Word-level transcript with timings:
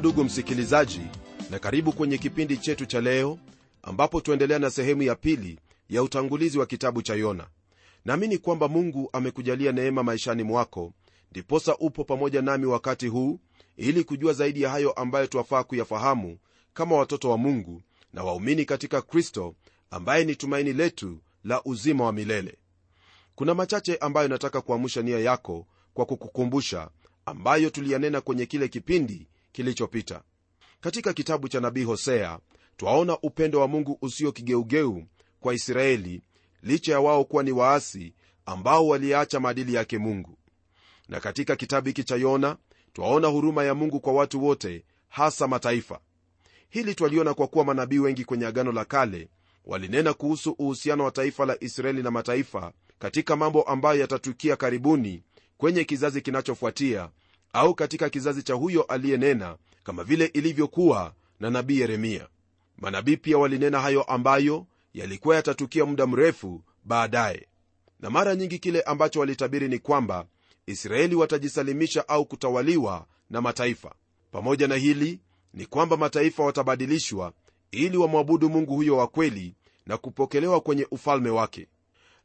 ndugu 0.00 0.24
msikilizaji 0.24 1.00
na 1.50 1.58
karibu 1.58 1.92
kwenye 1.92 2.18
kipindi 2.18 2.56
chetu 2.56 2.86
cha 2.86 3.00
leo 3.00 3.38
ambapo 3.82 4.20
tuendelea 4.20 4.58
na 4.58 4.70
sehemu 4.70 5.02
ya 5.02 5.14
pili 5.14 5.58
ya 5.88 6.02
utangulizi 6.02 6.58
wa 6.58 6.66
kitabu 6.66 7.02
cha 7.02 7.14
yona. 7.14 7.46
Naamini 8.04 8.38
kwamba 8.38 8.68
mungu 8.68 9.10
amekujalia 9.12 9.72
neema 9.72 10.02
maishani 10.02 10.42
mwako 10.42 10.92
ndiposa 11.30 11.76
upo 11.76 12.04
pamoja 12.04 12.42
nami 12.42 12.66
wakati 12.66 13.06
huu 13.08 13.40
ili 13.76 14.04
kujua 14.04 14.32
zaidi 14.32 14.62
ya 14.62 14.70
hayo 14.70 14.92
ambayo 14.92 15.26
twafaa 15.26 15.62
kuyafahamu 15.64 16.38
kama 16.74 16.96
watoto 16.96 17.30
wa 17.30 17.38
mungu 17.38 17.82
na 18.12 18.24
waumini 18.24 18.64
katika 18.64 19.02
kristo 19.02 19.54
ambaye 19.90 20.24
ni 20.24 20.36
tumaini 20.36 20.72
letu 20.72 21.18
la 21.44 21.62
uzima 21.64 22.04
wa 22.04 22.12
milele. 22.12 22.58
Kuna 23.34 23.54
machache 23.54 23.96
ambayo 23.96 24.28
nataka 24.28 24.60
kuamsha 24.60 25.02
nia 25.02 25.18
yako 25.18 25.66
kwa 25.94 26.06
kukukumbusha 26.06 26.90
ambayo 27.26 27.70
tuliyanena 27.70 28.20
kwenye 28.20 28.46
kile 28.46 28.68
kipindi 28.68 29.26
kilichopita. 29.52 30.22
Katika 30.80 31.12
kitabu 31.12 31.48
cha 31.48 31.60
nabii 31.60 31.84
hosea 31.84 32.38
twaona 32.76 33.18
upendo 33.18 33.60
wa 33.60 33.68
mungu 33.68 33.98
usio 34.02 34.32
kigeugeu 34.32 35.04
kwa 35.40 35.54
israeli 35.54 36.22
licha 36.62 36.92
ya 36.92 37.00
wao 37.00 37.24
kuwa 37.24 37.42
ni 37.42 37.52
waasi 37.52 38.14
ambao 38.46 38.86
waliacha 38.88 39.40
maadili 39.40 39.74
yake 39.74 39.98
mungu. 39.98 40.38
Na 41.08 41.20
katika 41.20 41.56
kitabu 41.56 41.86
hiki 41.88 42.04
cha 42.04 42.16
yona 42.16 42.56
twaona 42.92 43.28
huruma 43.28 43.64
ya 43.64 43.74
mungu 43.74 44.00
kwa 44.00 44.12
watu 44.12 44.44
wote 44.44 44.84
hasa 45.08 45.48
mataifa. 45.48 46.00
Hili 46.70 46.94
twaliona 46.94 47.34
kwa 47.34 47.46
kuwa 47.46 47.64
manabii 47.64 47.98
wengi 47.98 48.24
kwenye 48.24 48.46
agano 48.46 48.72
la 48.72 48.84
kale 48.84 49.28
walinena 49.64 50.14
kuhusu 50.14 50.50
uhusiano 50.50 51.04
wa 51.04 51.10
taifa 51.10 51.46
la 51.46 51.56
israeli 51.64 52.02
na 52.02 52.10
mataifa 52.10 52.72
katika 52.98 53.36
mambo 53.36 53.62
ambayo 53.62 54.00
yatatukia 54.00 54.56
karibuni 54.56 55.22
kwenye 55.58 55.84
kizazi 55.84 56.20
kinachofuatia 56.20 57.10
au 57.52 57.74
katika 57.74 58.10
kizazi 58.10 58.42
cha 58.42 58.54
huyo 58.54 58.82
aliyenena 58.82 59.56
kama 59.82 60.04
vile 60.04 60.24
ilivyokuwa 60.26 61.14
na 61.40 61.50
nabii 61.50 61.80
yeremia. 61.80 62.28
Manabii 62.78 63.16
pia 63.16 63.38
walinena 63.38 63.80
hayo 63.80 64.02
ambayo 64.02 64.66
yalikuwa 64.94 65.36
yatatukia 65.36 65.84
muda 65.86 66.06
mrefu 66.06 66.62
baadaye. 66.84 67.46
Na 68.00 68.10
mara 68.10 68.34
nyingi 68.36 68.58
kile 68.58 68.80
ambacho 68.82 69.20
walitabiri 69.20 69.68
ni 69.68 69.78
kwamba 69.78 70.26
israeli 70.66 71.14
watajisalimisha 71.14 72.08
au 72.08 72.26
kutawaliwa 72.26 73.06
na 73.30 73.40
mataifa. 73.40 73.94
Pamoja 74.32 74.68
na 74.68 74.74
hili 74.74 75.20
ni 75.54 75.66
kwamba 75.66 75.96
mataifa 75.96 76.42
watabadilishwa 76.44 77.32
ili 77.70 77.96
wamwabudu 77.96 78.48
mungu 78.50 78.74
huyo 78.74 78.96
wa 78.96 79.06
kweli 79.06 79.54
na 79.86 79.96
kupokelewa 79.96 80.60
kwenye 80.60 80.86
ufalme 80.90 81.30
wake. 81.30 81.66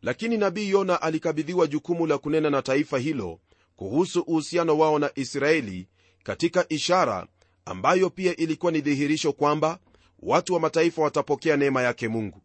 Lakini 0.02 0.38
nabii 0.38 0.70
yona 0.70 1.02
alikabidhiwa 1.02 1.68
jukumu 1.68 2.08
la 2.08 2.18
kunena 2.18 2.50
na 2.50 2.62
taifa 2.62 2.98
hilo 2.98 3.40
kuhusu 3.76 4.22
uhusiano 4.22 4.78
wao 4.78 5.00
na 5.00 5.12
israeli 5.16 5.88
katika 6.24 6.66
ishara 6.70 7.28
ambayo 7.66 8.10
pia 8.10 8.36
ilikuwa 8.36 8.72
ni 8.72 8.82
dhihirisho 8.82 9.34
kwamba 9.34 9.80
watu 10.20 10.54
wa 10.54 10.60
mataifa 10.60 11.02
watapokea 11.02 11.58
neema 11.58 11.82
yake 11.82 12.08
mungu. 12.08 12.42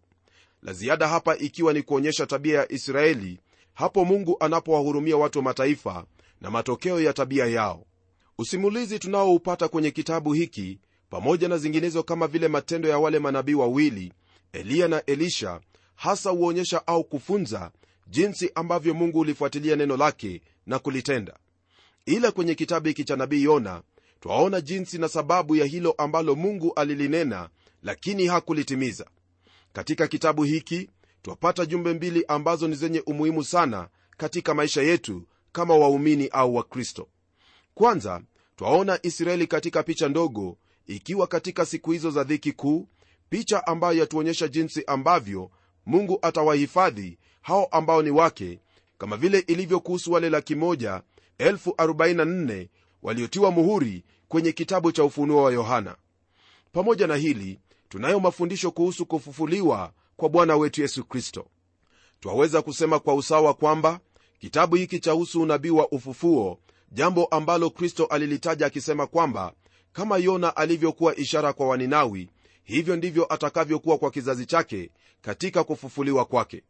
La 0.63 0.73
ziada 0.73 1.09
hapa 1.09 1.37
ikiwa 1.37 1.73
ni 1.73 1.83
kuonyesha 1.83 2.27
tabia 2.27 2.59
ya 2.59 2.73
israeli 2.73 3.41
hapo 3.75 4.05
mungu 4.05 4.37
anapowahurumia 4.41 5.17
watu 5.17 5.39
wa 5.39 5.45
mataifa 5.45 6.05
na 6.41 6.51
matokeo 6.51 7.01
ya 7.01 7.13
tabia 7.13 7.47
yao. 7.47 7.87
Usimulizi 8.39 8.99
tunaoupata 8.99 9.69
kwenye 9.69 9.91
kitabu 9.91 10.33
hiki 10.33 10.79
pamoja 11.11 11.49
na 11.49 11.59
zinginezo 11.59 12.03
kama 12.03 12.27
vile 12.27 12.49
matendo 12.49 12.89
ya 12.89 12.99
wale 12.99 13.19
manabii 13.19 13.55
wawili 13.55 14.13
eliya 14.53 14.89
na 14.89 15.05
elisha 15.05 15.61
hasa 15.95 16.31
huonyesha 16.31 16.87
au 16.87 17.05
kufunza 17.05 17.71
jinsi 18.07 18.51
ambavyo 18.55 18.95
mungu 18.95 19.19
ulifuatilia 19.19 19.77
neno 19.77 19.97
lake 19.97 20.41
na 20.67 20.79
kulitenda. 20.79 21.39
Ila 22.07 22.31
kwenye 22.33 22.55
kitabu 22.55 22.89
hiki 22.89 23.05
cha 23.05 23.17
nabii 23.17 23.43
yona 23.43 23.83
twaona 24.21 24.61
jinsi 24.61 24.99
na 24.99 25.09
sababu 25.09 25.57
ya 25.57 25.65
hilo 25.67 25.93
ambalo 25.93 26.35
mungu 26.35 26.73
alilinena 26.75 27.49
lakini 27.83 28.27
hakulitimiza. 28.27 29.07
Katika 29.73 30.09
kitabu 30.09 30.43
hiki 30.45 30.91
twapata 31.23 31.67
jumbe 31.67 31.95
mbili 31.95 32.25
ambazo 32.29 32.69
ni 32.69 32.75
zenye 32.75 33.01
umuhimu 33.07 33.45
sana 33.45 33.89
katika 34.17 34.55
maisha 34.55 34.83
yetu 34.83 35.23
kama 35.53 35.77
waumini 35.77 36.29
au 36.29 36.55
wakristo. 36.55 37.09
Kwanza 37.75 38.23
twaona 38.57 38.99
israeli 39.03 39.47
katika 39.47 39.83
picha 39.83 40.09
ndogo 40.09 40.57
ikiwa 40.87 41.27
katika 41.27 41.67
siku 41.67 41.91
hizo 41.93 42.11
za 42.11 42.25
dhiki 42.25 42.53
kuu 42.53 42.89
picha 43.31 43.67
ambayo 43.67 43.99
yatuonyesha 43.99 44.49
jinsi 44.49 44.85
ambavyo 44.87 45.51
mungu 45.87 46.19
atawahifadhi 46.23 47.19
hao 47.43 47.65
ambao 47.65 48.03
ni 48.03 48.11
wake 48.11 48.59
kama 49.01 49.17
vile 49.17 49.39
ilivyo 49.39 49.81
kuhusu 49.81 50.13
wale 50.13 50.31
laki 50.31 50.55
moja 50.55 51.03
elfu 51.39 51.71
44 51.71 52.69
waliotiwa 53.03 53.51
muhuri 53.51 54.05
kwenye 54.29 54.53
kitabu 54.53 54.93
cha 54.93 55.05
ufunuo 55.05 55.43
wa 55.43 55.53
yohana. 55.53 55.97
Pamoja 56.73 57.07
na 57.07 57.17
hili 57.17 57.59
tunayo 57.89 58.21
mafundisho 58.21 58.71
kuhusu 58.71 59.07
kufufuliwa 59.07 59.93
kwa 60.17 60.29
bwana 60.29 60.57
wetu 60.57 60.81
yesu 60.83 61.05
kristo. 61.05 61.47
Twaweza 62.21 62.63
kusema 62.63 62.99
kwa 62.99 63.15
usawa 63.15 63.55
kwamba 63.55 64.01
kitabu 64.39 64.77
hiki 64.77 65.01
chahusu 65.01 65.43
unabii 65.43 65.71
wa 65.71 65.89
ufufuo 65.93 66.59
jambo 66.93 67.25
ambalo 67.25 67.71
kristo 67.71 68.05
alilitaja 68.05 68.67
akisema 68.67 69.07
kwamba 69.07 69.53
kama 69.93 70.17
yona 70.19 70.57
alivyokuwa 70.57 71.17
ishara 71.17 71.53
kwa 71.53 71.69
waninawi 71.69 72.29
hivyo 72.65 72.97
ndivyo 72.97 73.33
atakavyokuwa 73.35 73.99
kwa 73.99 74.11
kizazi 74.11 74.47
chake 74.47 74.91
katika 75.23 75.65
kufufuliwa 75.65 76.25
kwake 76.25 76.63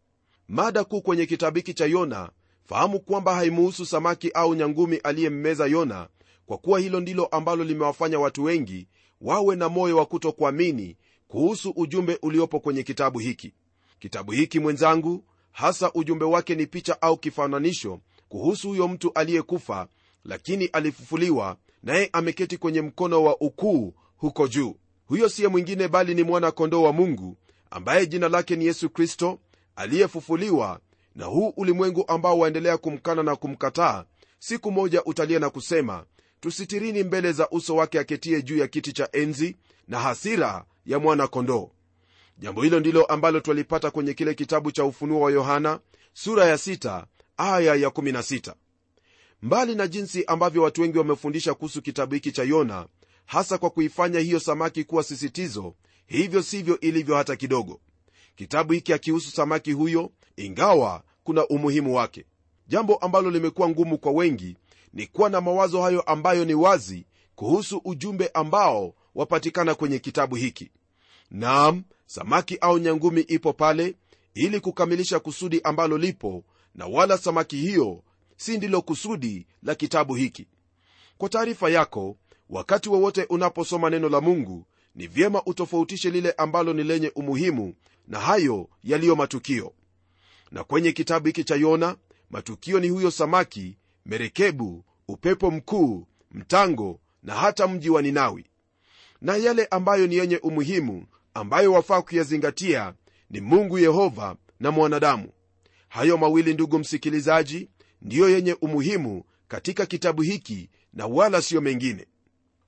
mada 0.50 0.84
kuu 0.84 1.00
kwenye 1.00 1.26
kitabu 1.26 1.56
hiki 1.56 1.74
cha 1.74 1.86
yona 1.86 2.30
fahamu 2.64 3.00
kwamba 3.00 3.34
haimuhusu 3.34 3.86
samaki 3.86 4.30
au 4.30 4.54
nyangumi 4.54 4.96
aliyemmeza 4.96 5.66
yona 5.66 6.08
kwa 6.46 6.58
kuwa 6.58 6.80
hilo 6.80 7.00
ndilo 7.00 7.26
ambalo 7.26 7.64
limewafanya 7.64 8.18
watu 8.18 8.44
wengi 8.44 8.88
wawe 9.20 9.56
na 9.56 9.68
moyo 9.68 9.96
wa 9.96 10.06
kutokuamini 10.06 10.96
kuhusu 11.28 11.70
ujumbe 11.76 12.18
uliopo 12.22 12.60
kwenye 12.60 12.82
kitabu 12.82 13.18
hiki. 13.18 13.54
Kitabu 13.98 14.32
hiki 14.32 14.60
mwenzangu 14.60 15.24
hasa 15.52 15.92
ujumbe 15.92 16.24
wake 16.24 16.54
ni 16.54 16.66
picha 16.66 17.02
au 17.02 17.16
kifananisho 17.18 18.00
kuhusu 18.28 18.68
huyo 18.68 18.88
mtu 18.88 19.12
aliyekufa 19.14 19.88
lakini 20.24 20.64
alifufuliwa 20.66 21.56
naye 21.82 22.10
ameketi 22.12 22.56
kwenye 22.56 22.82
mkono 22.82 23.22
wa 23.24 23.40
ukuu 23.40 23.94
huko 24.16 24.48
juu. 24.48 24.74
Huyo 25.06 25.28
siye 25.28 25.48
mwingine 25.48 25.88
bali 25.88 26.14
ni 26.14 26.22
mwana 26.22 26.50
kondoo 26.50 26.82
wa 26.82 26.92
mungu 26.92 27.36
ambaye 27.70 28.06
jina 28.06 28.28
lake 28.28 28.56
ni 28.56 28.66
yesu 28.66 28.90
kristo 28.90 29.38
aliyefufuliwa 29.80 30.80
na 31.14 31.24
huu 31.24 31.52
ulimwengu 31.56 32.04
ambao 32.08 32.38
waendelea 32.38 32.78
kumkana 32.78 33.22
na 33.22 33.36
kumkataa 33.36 34.04
siku 34.38 34.70
moja 34.70 35.04
utalia 35.04 35.38
na 35.38 35.50
kusema 35.50 36.04
tusitirini 36.40 37.02
mbele 37.02 37.32
za 37.32 37.48
uso 37.50 37.76
wake 37.76 37.98
aketie 37.98 38.42
juu 38.42 38.58
ya 38.58 38.68
kiti 38.68 38.92
cha 38.92 39.08
enzi 39.12 39.56
na 39.88 39.98
hasira 39.98 40.64
ya 40.86 40.98
mwana 40.98 41.26
kondoo 41.28 41.70
jambo 42.38 42.62
hilo 42.62 42.80
ndilo 42.80 43.04
ambalo 43.04 43.40
twalipata 43.40 43.90
kwenye 43.90 44.14
kile 44.14 44.34
kitabu 44.34 44.72
cha 44.72 44.84
ufunuo 44.84 45.20
wa 45.20 45.30
yohana 45.32 45.80
sura 46.12 46.44
ya 46.44 46.56
6 46.56 47.04
aya 47.36 47.74
ya 47.74 47.88
16 47.88 48.54
mbali 49.42 49.74
na 49.74 49.86
jinsi 49.88 50.24
ambavyo 50.24 50.62
watu 50.62 50.82
wengi 50.82 50.98
wamefundisha 50.98 51.54
kuhusu 51.54 51.82
kitabu 51.82 52.14
hiki 52.14 52.32
cha 52.32 52.42
yona 52.42 52.86
hasa 53.26 53.58
kwa 53.58 53.70
kuifanya 53.70 54.20
hiyo 54.20 54.40
samaki 54.40 54.84
kuwa 54.84 55.02
sisitizo 55.02 55.74
hivyo 56.06 56.42
sivyo 56.42 56.80
ilivyo 56.80 57.16
hata 57.16 57.36
kidogo 57.36 57.80
kitabu 58.36 58.72
hiki 58.72 58.92
akihusu 58.92 59.30
samaki 59.30 59.72
huyo 59.72 60.10
ingawa 60.36 61.02
kuna 61.24 61.46
umuhimu 61.46 61.94
wake. 61.94 62.24
Jambo 62.68 62.94
ambalo 62.96 63.30
limekuwa 63.30 63.68
ngumu 63.68 63.98
kwa 63.98 64.12
wengi 64.12 64.56
ni 64.92 65.06
kuwa 65.06 65.30
na 65.30 65.40
mawazo 65.40 65.82
hayo 65.82 66.00
ambayo 66.00 66.44
ni 66.44 66.54
wazi 66.54 67.06
kuhusu 67.34 67.80
ujumbe 67.84 68.30
ambao 68.34 68.94
wapatikana 69.14 69.74
kwenye 69.74 69.98
kitabu 69.98 70.34
hiki. 70.36 70.70
Naam 71.30 71.82
samaki 72.06 72.56
au 72.60 72.78
nyangumi 72.78 73.20
ipo 73.20 73.52
pale 73.52 73.94
ili 74.34 74.60
kukamilisha 74.60 75.20
kusudi 75.20 75.60
ambalo 75.64 75.98
lipo 75.98 76.44
na 76.74 76.86
wala 76.86 77.18
samaki 77.18 77.56
hiyo 77.56 78.02
si 78.36 78.56
ndilo 78.56 78.82
kusudi 78.82 79.46
la 79.62 79.74
kitabu 79.74 80.14
hiki. 80.14 80.46
Kwa 81.18 81.28
taarifa 81.28 81.70
yako 81.70 82.16
wakati 82.50 82.88
wowote 82.88 83.24
unaposoma 83.24 83.90
neno 83.90 84.08
la 84.08 84.20
mungu 84.20 84.66
ni 84.94 85.06
vyema 85.06 85.42
utofautishe 85.46 86.10
lile 86.10 86.32
ambalo 86.32 86.72
ni 86.72 86.84
lenye 86.84 87.12
umuhimu 87.14 87.74
na 88.08 88.20
hayo 88.20 88.68
yaliyo 88.84 89.16
matukio. 89.16 89.72
Na 90.50 90.64
kwenye 90.64 90.92
kitabu 90.92 91.26
hiki 91.26 91.44
cha 91.44 91.54
yona 91.56 91.96
matukio 92.30 92.80
ni 92.80 92.88
huyo 92.88 93.10
samaki 93.10 93.76
merekebu 94.06 94.84
upepo 95.08 95.50
mkuu 95.50 96.06
mtango 96.32 97.00
na 97.22 97.34
hata 97.34 97.68
mji 97.68 97.90
wa 97.90 98.02
ninawi. 98.02 98.46
Na 99.20 99.36
yale 99.36 99.64
ambayo 99.66 100.06
ni 100.06 100.16
yenye 100.16 100.36
umuhimu 100.38 101.06
ambayo 101.34 101.72
wafaa 101.72 102.02
kuyazingatia 102.02 102.94
ni 103.30 103.40
mungu 103.40 103.78
yehova 103.78 104.36
na 104.60 104.70
mwanadamu. 104.70 105.28
Hayo 105.88 106.16
mawili 106.18 106.54
ndugu 106.54 106.78
msikilizaji 106.78 107.68
ndiyo 108.02 108.28
yenye 108.30 108.52
umuhimu 108.52 109.24
katika 109.48 109.86
kitabu 109.86 110.22
hiki 110.22 110.70
na 110.92 111.06
wala 111.06 111.42
siyo 111.42 111.60
mengine. 111.60 112.06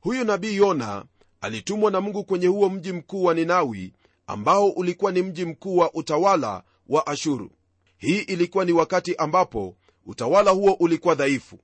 Huyu 0.01 0.25
nabii 0.25 0.57
yona 0.57 1.05
alitumwa 1.43 1.91
na 1.91 2.01
mungu 2.01 2.25
kwenye 2.25 2.47
huo 2.47 2.69
mji 2.69 2.93
mkuu 2.93 3.25
wa 3.25 3.35
ninawi 3.35 3.93
ambao 4.27 4.69
ulikuwa 4.69 5.13
ni 5.13 5.23
mji 5.23 5.45
mkuu 5.45 5.77
wa 5.77 5.95
utawala 5.95 6.63
wa 6.89 7.07
ashuru. 7.07 7.51
Hii 7.99 8.19
ilikuwa 8.19 8.65
ni 8.65 8.73
wakati 8.73 9.15
ambapo 9.17 9.77
utawala 10.07 10.51
huo 10.51 10.73
ulikuwa 10.73 11.15
dhaifu. 11.15 11.59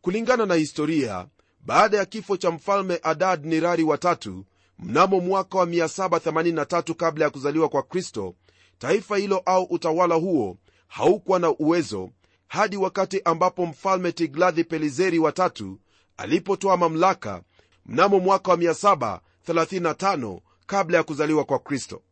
Kulingana 0.00 0.46
na 0.46 0.54
historia 0.54 1.26
baada 1.60 1.96
ya 1.96 2.04
kifo 2.06 2.36
cha 2.36 2.50
mfalme 2.50 3.00
adad 3.02 3.44
nirari 3.46 3.82
watatu 3.82 4.44
mnamo 4.78 5.20
mwaka 5.20 5.58
wa 5.58 5.66
783 5.66 6.94
kabla 6.94 7.24
ya 7.24 7.30
kuzaliwa 7.30 7.68
kwa 7.68 7.82
kristo 7.82 8.34
taifa 8.78 9.16
hilo 9.16 9.38
au 9.38 9.62
utawala 9.64 10.14
huo 10.14 10.56
haukuwa 10.88 11.38
na 11.38 11.50
uwezo 11.50 12.10
hadi 12.48 12.76
wakati 12.76 13.20
ambapo 13.24 13.66
mfalme 13.66 14.12
tigladhi 14.12 14.64
pelizeri 14.64 15.18
watatu 15.18 15.78
alipotoa 16.16 16.76
mamlaka 16.76 17.42
mnamo 17.86 18.18
mwaka 18.20 18.50
wa 18.50 18.56
735 18.56 20.40
kabla 20.66 20.96
ya 20.98 21.02
kuzaliwa 21.04 21.44
kwa 21.44 21.58
kristo. 21.58 22.02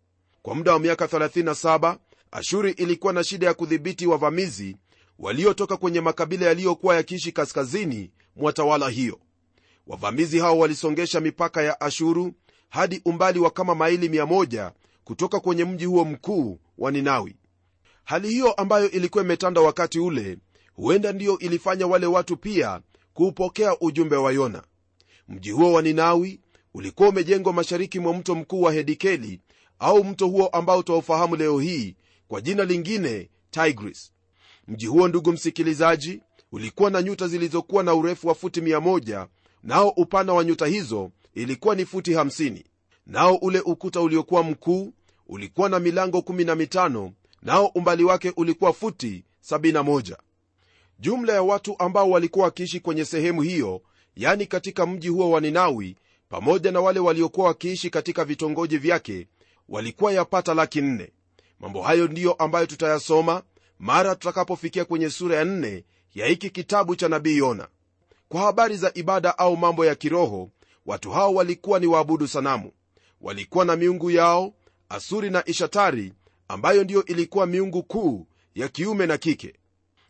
Kwa 0.43 0.55
muda 0.55 0.73
wa 0.73 0.79
miaka 0.79 1.07
37 1.07 1.97
ashuri 2.31 2.71
ilikuwa 2.73 3.13
na 3.13 3.25
shida 3.25 3.47
ya 3.47 3.55
kudhibiti 3.55 4.07
wavamizi 4.07 4.77
waliotoka 5.19 5.77
kwenye 5.77 6.01
makabila 6.01 6.47
yaliyokuwa 6.47 6.97
yakiishi 6.97 7.33
kaskazini 7.33 8.11
mwa 8.37 8.53
tawala 8.53 8.89
hiyo. 8.89 9.19
Wavamizi 9.87 10.39
hao 10.39 10.59
walisongesha 10.59 11.21
mipaka 11.21 11.63
ya 11.63 11.81
ashuru 11.81 12.33
hadi 12.69 13.03
umbali 13.05 13.39
wa 13.39 13.51
kama 13.51 13.75
maili 13.75 14.09
100 14.09 14.73
kutoka 15.05 15.41
kwenye 15.41 15.65
mji 15.65 15.85
huo 15.85 16.05
mkuu 16.05 16.59
wa 16.79 16.91
ninawi. 16.91 17.37
Hali 18.05 18.29
hiyo 18.29 18.53
ambayo 18.53 18.91
ilikuwa 18.91 19.25
imetanda 19.25 19.61
wakati 19.61 19.99
ule 20.01 20.39
huenda 20.75 21.13
ndiyo 21.13 21.39
ilifanya 21.39 21.87
wale 21.87 22.07
watu 22.07 22.37
pia 22.37 22.81
kuupokea 23.15 23.77
ujumbe 23.81 24.17
wa 24.17 24.33
yona 24.33 24.63
mji 25.31 25.51
huo 25.51 25.73
wa 25.73 25.83
ninawi 25.83 26.41
ulikuwa 26.75 27.09
umejengwa 27.09 27.53
mashariki 27.53 28.01
mwa 28.01 28.15
mto 28.15 28.35
mkuu 28.35 28.63
wa 28.63 28.73
hedikeli 28.73 29.41
au 29.79 30.05
mto 30.05 30.27
huo 30.29 30.47
ambao 30.47 30.83
twaufahamu 30.83 31.37
leo 31.37 31.59
hii 31.59 31.97
kwa 32.29 32.41
jina 32.41 32.65
lingine 32.65 33.29
tigris. 33.51 34.13
Mji 34.69 34.87
huo 34.87 35.09
ndugu 35.09 35.33
msikilizaji 35.33 36.21
ulikuwa 36.53 36.91
na 36.91 37.03
nyuta 37.03 37.29
zilizokuwa 37.29 37.83
na 37.83 37.95
urefu 37.95 38.29
wa 38.29 38.35
futi 38.35 38.61
100 38.61 39.27
nao 39.63 39.89
upana 39.89 40.33
wa 40.33 40.45
nyuta 40.45 40.67
hizo 40.67 41.11
ilikuwa 41.35 41.75
ni 41.75 41.87
futi 41.87 42.15
50 42.15 42.65
nao 43.07 43.35
ule 43.35 43.61
ukuta 43.61 44.01
uliokuwa 44.01 44.43
mkuu 44.43 44.93
ulikuwa 45.29 45.69
na 45.69 45.79
milango 45.79 46.19
15 46.19 47.11
nao 47.43 47.67
umbali 47.67 48.05
wake 48.05 48.33
ulikuwa 48.37 48.73
futi 48.73 49.25
71 49.51 50.17
jumla 50.99 51.33
ya 51.33 51.43
watu 51.43 51.77
ambao 51.79 52.11
walikuwa 52.11 52.45
wakiishi 52.45 52.81
kwenye 52.81 53.05
sehemu 53.05 53.43
hiyo 53.43 53.83
yani 54.21 54.47
katika 54.47 54.87
mji 54.87 55.09
huo 55.09 55.31
wa 55.31 55.41
ninawi 55.41 55.97
pamoja 56.29 56.73
na 56.73 56.81
wale 56.81 57.01
waliokuwa 57.01 57.47
wakiishi 57.47 57.91
katika 57.91 58.25
vitongoji 58.25 58.79
vyake 58.79 59.27
walikuwa 59.69 60.13
yapata 60.13 60.55
laki 60.55 60.81
nne. 60.81 61.13
Mambo 61.61 61.83
hayo 61.83 62.09
ndiyo 62.09 62.33
ambayo 62.33 62.67
tutayasoma 62.67 63.43
mara 63.79 64.15
tutakapofikia 64.15 64.85
kwenye 64.85 65.11
sura 65.11 65.37
ya 65.37 65.45
nne 65.45 65.85
ya 66.15 66.27
hiki 66.27 66.51
kitabu 66.51 66.97
cha 66.97 67.09
nabii 67.09 67.37
yona. 67.37 67.69
Kwa 68.29 68.41
habari 68.41 68.77
za 68.77 68.91
ibada 68.95 69.39
au 69.39 69.57
mambo 69.57 69.87
ya 69.87 69.95
kiroho 69.95 70.51
watu 70.87 71.11
hao 71.11 71.35
walikuwa 71.35 71.79
ni 71.81 71.87
waabudu 71.87 72.29
sanamu. 72.29 72.73
Walikuwa 73.21 73.65
na 73.65 73.77
miungu 73.77 74.11
yao 74.11 74.53
asuri 74.89 75.31
na 75.31 75.43
ishatari 75.49 76.13
ambayo 76.49 76.85
ndiyo 76.85 77.05
ilikuwa 77.05 77.47
miungu 77.47 77.83
kuu 77.83 78.27
ya 78.55 78.69
kiume 78.69 79.07
na 79.07 79.19
kike. 79.19 79.55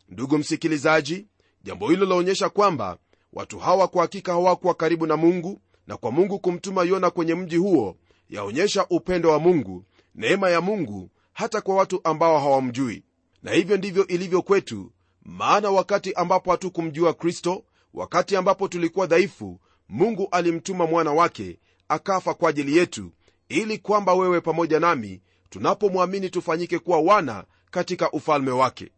Ndugu 0.09 0.37
msikilizaji 0.37 1.25
jambo 1.63 1.89
hilo 1.89 2.05
laonyesha 2.05 2.49
kwamba 2.49 2.97
watu 3.33 3.59
hawa 3.59 3.87
kwa 3.87 4.01
hakika 4.01 4.31
hawakuwa 4.31 4.73
karibu 4.73 5.07
na 5.07 5.17
mungu 5.17 5.61
na 5.87 5.97
kwa 5.97 6.11
mungu 6.11 6.39
kumtuma 6.39 6.83
yona 6.83 7.09
kwenye 7.09 7.35
mji 7.35 7.55
huo 7.57 7.95
yaonyesha 8.29 8.85
upendo 8.89 9.29
wa 9.29 9.39
mungu 9.39 9.85
neema 10.15 10.49
ya 10.49 10.61
mungu 10.61 11.09
hata 11.33 11.61
kwa 11.61 11.75
watu 11.75 12.01
ambao 12.03 12.39
hawamjui. 12.39 13.03
Na 13.43 13.51
hivyo 13.51 13.77
ndivyo 13.77 14.07
ilivyo 14.07 14.41
kwetu 14.41 14.91
maana 15.23 15.69
wakati 15.69 16.13
ambapo 16.13 16.51
hatukumjua 16.51 17.13
kristo 17.13 17.63
wakati 17.93 18.35
ambapo 18.35 18.67
tulikuwa 18.67 19.07
dhaifu 19.07 19.59
mungu 19.89 20.27
alimtuma 20.31 20.87
mwana 20.87 21.11
wake 21.13 21.59
akafa 21.87 22.33
kwa 22.33 22.49
ajili 22.49 22.77
yetu 22.77 23.11
ili 23.49 23.77
kwamba 23.77 24.13
wewe 24.13 24.41
pamoja 24.41 24.79
nami 24.79 25.21
tunapomwamini 25.49 26.29
tufanyike 26.29 26.79
kuwa 26.79 26.99
wana 26.99 27.45
katika 27.71 28.11
ufalme 28.11 28.51
wake. 28.51 28.91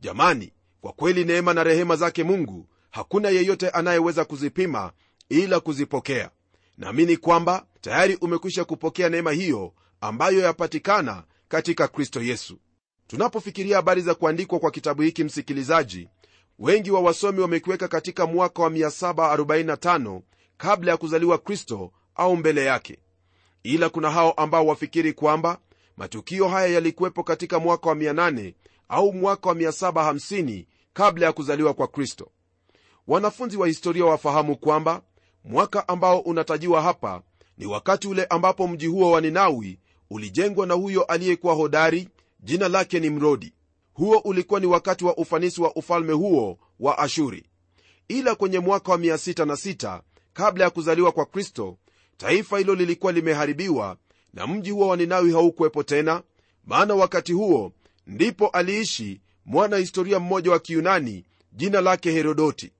Jamani 0.00 0.52
kwa 0.80 0.92
kweli 0.92 1.24
neema 1.24 1.54
na 1.54 1.64
rehema 1.64 1.96
zake 1.96 2.24
mungu 2.24 2.66
hakuna 2.92 3.28
yeyote 3.30 3.68
anayeweza 3.70 4.24
kuzipima 4.24 4.92
ila 5.28 5.60
kuzipokea. 5.60 6.30
Naamini 6.78 7.16
kwamba 7.16 7.66
tayari 7.80 8.16
umekwisha 8.20 8.64
kupokea 8.64 9.08
neema 9.08 9.32
hiyo 9.32 9.72
ambayo 10.00 10.40
yapatikana 10.40 11.24
katika 11.48 11.88
kristo 11.88 12.22
yesu. 12.22 12.58
Tunapofikiria 13.06 13.76
habari 13.76 14.00
za 14.02 14.14
kuandikwa 14.14 14.58
kwa 14.58 14.70
kitabu 14.70 15.02
hiki 15.02 15.24
msikilizaji 15.24 16.08
wengi 16.58 16.90
wa 16.90 17.00
wasomi 17.00 17.40
wamekiweka 17.40 17.88
katika 17.88 18.26
mwaka 18.26 18.62
wa 18.62 18.70
745 18.70 20.20
kabla 20.56 20.90
ya 20.90 20.96
kuzaliwa 20.96 21.38
kristo 21.38 21.92
au 22.14 22.36
mbele 22.36 22.64
yake. 22.64 22.98
Ila 23.62 23.88
kuna 23.88 24.10
hao 24.10 24.32
ambao 24.32 24.66
wafikiri 24.66 25.12
kwamba 25.12 25.58
matukio 25.96 26.48
haya 26.48 26.66
yalikuwepo 26.68 27.22
katika 27.22 27.58
mwaka 27.58 27.88
wa 27.88 27.94
800 27.94 28.54
au 28.88 29.12
mwaka 29.12 29.48
wa 29.48 29.54
750 29.54 30.66
kabla 30.92 31.26
ya 31.26 31.32
kuzaliwa 31.32 31.74
kwa 31.74 31.88
kristo 31.88 32.30
wanafunzi 33.08 33.56
wa 33.56 33.66
historia 33.66 34.04
wafahamu 34.04 34.56
kwamba 34.56 35.02
mwaka 35.44 35.88
ambao 35.88 36.20
unatajiwa 36.20 36.82
hapa 36.82 37.22
ni 37.58 37.66
wakati 37.66 38.08
ule 38.08 38.24
ambapo 38.24 38.68
mji 38.68 38.86
huo 38.86 39.10
wa 39.10 39.20
ninawi 39.20 39.78
ulijengwa 40.10 40.66
na 40.66 40.74
huyo 40.74 41.02
aliyekuwa 41.02 41.54
hodari 41.54 42.08
jina 42.40 42.68
lake 42.68 43.00
ni 43.00 43.10
mrodi. 43.10 43.52
Huo 43.94 44.18
ulikuwa 44.18 44.60
ni 44.60 44.66
wakati 44.66 45.04
wa 45.04 45.16
ufanisi 45.16 45.62
wa 45.62 45.76
ufalme 45.76 46.12
huo 46.12 46.58
wa 46.80 46.98
ashuri. 46.98 47.46
Ila 48.08 48.34
kwenye 48.34 48.58
mwaka 48.58 48.92
wa 48.92 48.98
66 48.98 50.00
kabla 50.32 50.64
ya 50.64 50.70
kuzaliwa 50.70 51.12
kwa 51.12 51.26
kristo 51.26 51.76
taifa 52.16 52.58
hilo 52.58 52.74
lilikuwa 52.74 53.12
limeharibiwa 53.12 53.96
na 54.34 54.46
mji 54.46 54.70
huo 54.70 54.88
wa 54.88 54.96
ninawi 54.96 55.32
haukuwepo 55.32 55.82
tena 55.82 56.22
maana 56.64 56.94
wakati 56.94 57.32
huo 57.32 57.72
ndipo 58.06 58.48
aliishi 58.48 59.20
mwana 59.44 59.76
historia 59.76 60.18
mmoja 60.20 60.50
wa 60.50 60.58
kiyunani 60.58 61.24
jina 61.52 61.80
lake 61.80 62.10
herodoti 62.12 62.72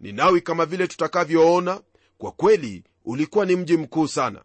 ninawi 0.00 0.40
kama 0.40 0.66
vile 0.66 0.86
tutakavyoona 0.86 1.80
kwa 2.18 2.32
kweli 2.32 2.84
ulikuwa 3.04 3.46
ni 3.46 3.56
mji 3.56 3.76
mkuu 3.76 4.08
sana. 4.08 4.42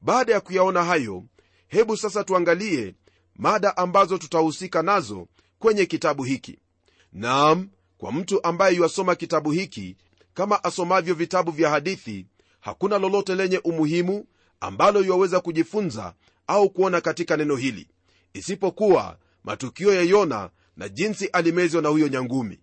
Baada 0.00 0.32
ya 0.32 0.40
kuyaona 0.40 0.84
hayo 0.84 1.24
hebu 1.68 1.96
sasa 1.96 2.24
tuangalie 2.24 2.94
mada 3.36 3.76
ambazo 3.76 4.18
tutahusika 4.18 4.82
nazo 4.82 5.28
kwenye 5.58 5.86
kitabu 5.86 6.24
hiki. 6.24 6.58
Naam 7.12 7.68
kwa 7.98 8.12
mtu 8.12 8.44
ambaye 8.44 8.76
yuasoma 8.76 9.14
kitabu 9.14 9.50
hiki 9.50 9.96
kama 10.34 10.64
asomavyo 10.64 11.14
vitabu 11.14 11.50
vya 11.50 11.70
hadithi 11.70 12.26
hakuna 12.60 12.98
lolote 12.98 13.34
lenye 13.34 13.58
umuhimu 13.58 14.26
ambalo 14.60 15.00
yuwaweza 15.02 15.40
kujifunza 15.40 16.14
au 16.46 16.70
kuona 16.70 17.00
katika 17.00 17.36
neno 17.36 17.56
hili 17.56 17.88
isipokuwa 18.34 19.18
matukio 19.44 19.94
ya 19.94 20.02
yona 20.02 20.50
na 20.76 20.88
jinsi 20.88 21.26
alimezwa 21.26 21.82
na 21.82 21.88
huyo 21.88 22.08
nyangumi. 22.08 22.60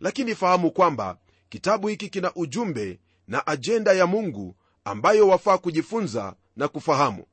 Lakini 0.00 0.34
fahamu 0.34 0.70
kwamba 0.70 1.18
kitabu 1.52 1.88
hiki 1.88 2.08
kina 2.08 2.34
ujumbe 2.34 2.98
na 3.28 3.46
ajenda 3.46 3.92
ya 3.92 4.06
mungu 4.06 4.56
ambayo 4.84 5.28
wafaa 5.28 5.58
kujifunza 5.58 6.34
na 6.56 6.68
kufahamu. 6.68 7.24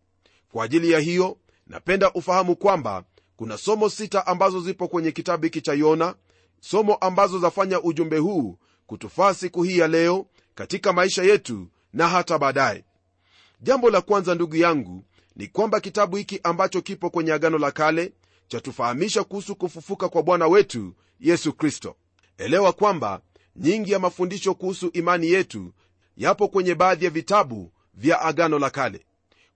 Kwa 0.52 0.66
ajili 0.66 0.92
ya 0.92 1.00
hiyo 1.00 1.38
napenda 1.68 2.14
ufahamu 2.14 2.56
kwamba 2.56 3.04
kuna 3.36 3.58
somo 3.58 3.90
sita 3.90 4.28
ambazo 4.28 4.62
zipo 4.62 4.88
kwenye 4.88 5.12
kitabu 5.12 5.44
hiki 5.44 5.62
cha 5.62 5.74
yona 5.74 6.16
somo 6.60 6.96
ambazo 6.96 7.40
zafanya 7.40 7.82
ujumbe 7.82 8.18
huu 8.18 8.58
kutufaa 8.88 9.34
siku 9.34 9.64
hii 9.64 9.78
ya 9.78 9.88
leo 9.88 10.26
katika 10.56 10.94
maisha 10.94 11.24
yetu 11.24 11.68
na 11.94 12.08
hata 12.08 12.38
baadaye. 12.38 12.84
Jambo 13.62 13.90
la 13.90 14.02
kwanza 14.02 14.36
ndugu 14.36 14.56
yangu 14.56 15.06
ni 15.36 15.48
kwamba 15.48 15.80
kitabu 15.80 16.16
hiki 16.16 16.40
ambacho 16.44 16.82
kipo 16.82 17.10
kwenye 17.10 17.34
agano 17.34 17.58
la 17.58 17.72
kale 17.72 18.14
chatufahamisha 18.48 19.24
kuhusu 19.24 19.56
kufufuka 19.56 20.10
kwa 20.10 20.24
bwana 20.24 20.48
wetu 20.48 20.94
yesu 21.20 21.54
kristo. 21.54 21.96
Elewa 22.38 22.74
kwamba 22.74 23.22
nyingi 23.60 23.92
ya 23.92 24.00
mafundisho 24.00 24.54
kuhusu 24.54 24.90
imani 24.94 25.28
yetu 25.28 25.74
yapo 26.18 26.48
kwenye 26.48 26.76
baadhi 26.76 27.06
ya 27.06 27.12
vitabu 27.12 27.72
vya 27.94 28.22
agano 28.22 28.60
la 28.60 28.70
kale. 28.70 29.06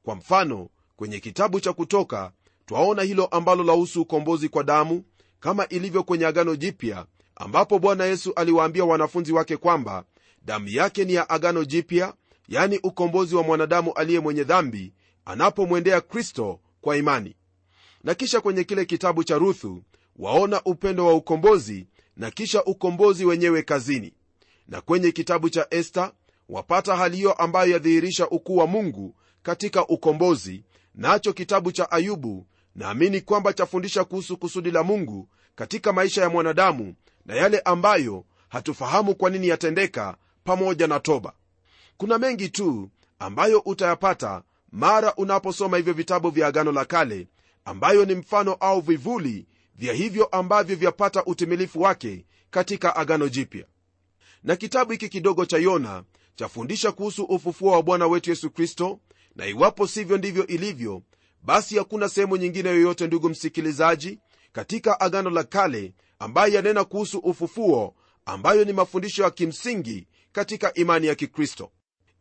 Kwa 0.04 0.16
mfano 0.16 0.70
kwenye 0.96 1.20
kitabu 1.20 1.60
cha 1.60 1.74
kutoka 1.74 2.32
twaona 2.66 3.02
hilo 3.02 3.26
ambalo 3.26 3.64
lahusu 3.64 4.02
ukombozi 4.02 4.50
kwa 4.50 4.64
damu 4.64 5.04
kama 5.40 5.68
ilivyo 5.68 6.04
kwenye 6.04 6.26
agano 6.26 6.56
jipya 6.56 7.06
ambapo 7.36 7.80
bwana 7.80 8.06
yesu 8.06 8.34
aliwaambia 8.34 8.86
wanafunzi 8.86 9.34
wake 9.34 9.58
kwamba 9.58 10.04
damu 10.46 10.68
yake 10.68 11.06
ni 11.06 11.14
ya 11.14 11.30
agano 11.30 11.66
jipya 11.66 12.14
yani 12.48 12.80
ukombozi 12.84 13.36
wa 13.36 13.44
mwanadamu 13.44 13.94
aliye 13.94 14.20
mwenye 14.20 14.44
dhambi 14.44 14.94
anapomwendea 15.26 16.02
kristo 16.02 16.60
kwa 16.82 16.98
imani. 16.98 17.36
Na 18.04 18.16
kisha 18.16 18.42
kwenye 18.42 18.64
kile 18.64 18.86
kitabu 18.86 19.24
cha 19.24 19.38
ruthu 19.38 19.84
waona 20.16 20.62
upendo 20.66 21.06
wa 21.06 21.14
ukombozi 21.14 21.88
na 22.18 22.32
kisha 22.32 22.64
ukombozi 22.64 23.26
wenyewe 23.26 23.62
kazini. 23.64 24.14
Na 24.68 24.82
kwenye 24.82 25.12
kitabu 25.12 25.50
cha 25.50 25.68
esta 25.70 26.12
wapata 26.50 26.96
hali 26.96 27.18
hiyo 27.18 27.34
ambayo 27.34 27.72
yadhihirisha 27.72 28.30
ukuu 28.30 28.58
wa 28.58 28.68
mungu 28.68 29.16
katika 29.44 29.88
ukombozi 29.88 30.64
nacho 30.96 31.34
kitabu 31.34 31.72
cha 31.72 31.92
ayubu 31.92 32.48
naamini 32.76 33.22
kwamba 33.22 33.54
chafundisha 33.54 34.04
kuhusu 34.04 34.38
kusudi 34.38 34.72
la 34.72 34.84
mungu 34.84 35.30
katika 35.56 35.94
maisha 35.94 36.22
ya 36.22 36.30
mwanadamu 36.30 36.96
na 37.26 37.36
yale 37.36 37.60
ambayo 37.60 38.26
hatufahamu 38.50 39.16
kwa 39.16 39.30
nini 39.30 39.48
yatendeka 39.48 40.18
pamoja 40.44 40.88
na 40.88 41.00
toba. 41.00 41.34
Kuna 41.98 42.18
mengi 42.18 42.50
tu 42.50 42.90
ambayo 43.20 43.60
utayapata 43.60 44.44
mara 44.72 45.16
unaposoma 45.16 45.78
hivyo 45.78 45.94
vitabu 45.94 46.30
vya 46.30 46.48
agano 46.48 46.72
la 46.72 46.86
kale 46.86 47.28
ambayo 47.66 48.06
ni 48.06 48.16
mfano 48.16 48.54
au 48.54 48.82
vivuli 48.82 49.46
vya 49.76 49.94
hivyo 49.94 50.26
ambavyo 50.26 50.76
vyapata 50.76 51.26
utimilifu 51.26 51.82
wake 51.82 52.26
katika 52.50 52.96
agano 52.96 53.30
jipya. 53.30 53.66
Na 54.44 54.56
kitabu 54.56 54.92
hiki 54.92 55.10
kidogo 55.10 55.46
cha 55.46 55.58
yona 55.58 56.04
chafundisha 56.36 56.92
kuhusu 56.92 57.24
ufufuo 57.24 57.72
wa 57.72 57.84
bwana 57.84 58.08
wetu 58.08 58.30
yesu 58.30 58.50
kristo 58.50 59.00
na 59.36 59.46
iwapo 59.48 59.88
sivyo 59.88 60.18
ndivyo 60.18 60.48
ilivyo 60.48 61.02
basi 61.44 61.78
hakuna 61.78 62.10
sehemu 62.10 62.38
nyingine 62.38 62.70
yoyote 62.70 63.08
ndugu 63.08 63.30
msikilizaji 63.30 64.20
katika 64.52 65.00
agano 65.00 65.30
la 65.30 65.44
kale 65.44 65.94
ambaye 66.20 66.54
yanena 66.54 66.84
kuhusu 66.84 67.18
ufufuo 67.18 67.96
ambayo 68.26 68.66
ni 68.66 68.74
mafundisho 68.74 69.24
ya 69.24 69.32
kimsingi 69.32 70.08
katika 70.32 70.74
imani 70.74 71.08
ya 71.08 71.16
kikristo. 71.16 71.72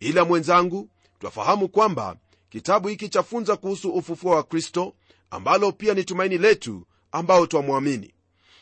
Ila 0.00 0.24
mwenzangu 0.24 0.88
twafahamu 1.18 1.68
kwamba 1.68 2.16
kitabu 2.50 2.88
hiki 2.88 3.08
chafunza 3.08 3.56
kuhusu 3.56 3.90
ufufuo 3.90 4.30
wa 4.34 4.42
kristo 4.42 4.94
ambalo 5.30 5.72
pia 5.72 5.94
ni 5.94 6.04
tumaini 6.04 6.38
letu 6.38 6.86
ambao 7.12 7.46
twamwamini. 7.46 8.14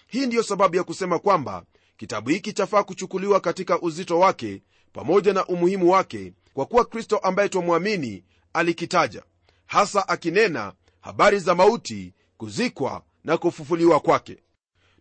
Hii 0.06 0.26
ndiyo 0.26 0.42
sababu 0.42 0.76
ya 0.76 0.84
kusema 0.84 1.18
kwamba 1.18 1.64
kitabu 1.96 2.30
hiki 2.30 2.52
chafaa 2.52 2.82
kuchukuliwa 2.82 3.40
katika 3.40 3.80
uzito 3.80 4.18
wake 4.18 4.62
pamoja 4.92 5.32
na 5.32 5.46
umuhimu 5.46 5.90
wake 5.90 6.32
kwa 6.54 6.66
kuwa 6.66 6.84
kristo 6.84 7.18
ambaye 7.18 7.48
twamwamini 7.48 8.24
alikitaja 8.52 9.22
hasa 9.66 10.08
akinena 10.08 10.72
habari 11.00 11.38
za 11.38 11.54
mauti 11.54 12.14
kuzikwa 12.36 13.02
na 13.24 13.36
kufufuliwa 13.38 14.00
kwake. 14.00 14.36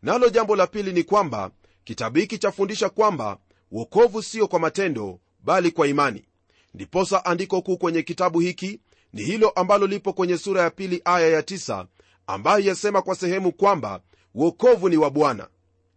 Nalo 0.02 0.30
jambo 0.30 0.56
la 0.56 0.68
pili 0.68 0.94
ni 0.94 1.04
kwamba 1.04 1.52
kitabu 1.84 2.18
hiki 2.20 2.38
chafundisha 2.38 2.90
kwamba 2.90 3.38
wokovu 3.72 4.24
sio 4.24 4.48
kwa 4.48 4.60
matendo 4.60 5.20
bali 5.44 5.72
kwa 5.72 5.88
imani. 5.88 6.26
Ndiposa 6.74 7.26
andiko 7.26 7.62
kuu 7.62 7.78
kwenye 7.78 8.02
kitabu 8.04 8.40
hiki 8.40 8.80
ni 9.14 9.24
hilo 9.24 9.50
ambalo 9.50 9.88
lipo 9.88 10.14
kwenye 10.14 10.38
sura 10.38 10.62
ya 10.62 10.70
pili 10.70 11.02
aya 11.06 11.28
ya 11.30 11.44
tisa, 11.44 11.88
ambayo 12.30 12.60
yasema 12.66 13.02
kwa 13.02 13.16
sehemu 13.16 13.52
kwamba 13.52 14.02
wokovu 14.36 14.90
ni 14.90 14.98
wa 14.98 15.10
bwana. 15.10 15.48